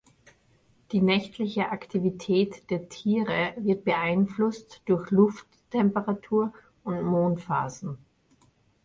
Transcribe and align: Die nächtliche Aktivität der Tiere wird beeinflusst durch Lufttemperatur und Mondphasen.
Die 0.93 0.99
nächtliche 0.99 1.69
Aktivität 1.69 2.71
der 2.71 2.89
Tiere 2.89 3.53
wird 3.57 3.85
beeinflusst 3.85 4.81
durch 4.85 5.11
Lufttemperatur 5.11 6.51
und 6.83 7.03
Mondphasen. 7.03 7.99